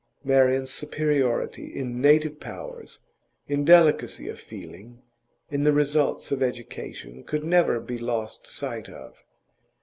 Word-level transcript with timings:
Marian's 0.23 0.71
superiority 0.71 1.67
in 1.67 2.01
native 2.01 2.39
powers, 2.39 3.01
in 3.47 3.63
delicacy 3.63 4.27
of 4.29 4.39
feeling, 4.39 5.03
in 5.51 5.63
the 5.63 5.71
results 5.73 6.31
of 6.31 6.41
education, 6.41 7.23
could 7.23 7.43
never 7.43 7.79
be 7.79 7.99
lost 7.99 8.47
sight 8.47 8.89
of. 8.89 9.23